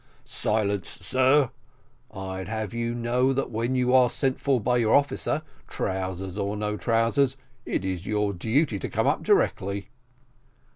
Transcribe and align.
"Silence, 0.25 0.89
sir; 1.05 1.51
I'd 2.09 2.47
have 2.47 2.73
you 2.73 2.93
to 2.95 2.99
know 2.99 3.33
that 3.33 3.51
when 3.51 3.75
you 3.75 3.93
are 3.93 4.09
sent 4.09 4.39
for 4.41 4.59
by 4.59 4.77
your 4.77 4.95
officer, 4.95 5.43
trousers 5.67 6.39
or 6.39 6.57
no 6.57 6.75
trousers, 6.75 7.37
it 7.67 7.85
is 7.85 8.07
your 8.07 8.33
duty 8.33 8.79
to 8.79 8.89
come 8.89 9.05
up 9.05 9.21
directly." 9.21 9.89